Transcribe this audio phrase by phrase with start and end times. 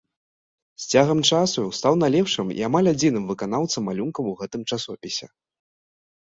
[0.85, 5.25] З цягам часу стаў найлепшым і амаль адзіным выканаўцам малюнкаў у гэтым часопісе.